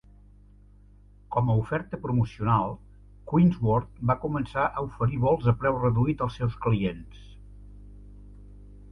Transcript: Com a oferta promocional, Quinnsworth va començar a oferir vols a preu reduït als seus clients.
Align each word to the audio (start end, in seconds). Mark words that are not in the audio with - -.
Com 1.33 1.49
a 1.49 1.57
oferta 1.63 1.97
promocional, 2.05 2.71
Quinnsworth 3.31 3.99
va 4.11 4.15
començar 4.23 4.63
a 4.79 4.85
oferir 4.87 5.19
vols 5.25 5.49
a 5.51 5.53
preu 5.65 5.77
reduït 5.83 6.23
als 6.27 6.39
seus 6.41 6.57
clients. 6.67 7.21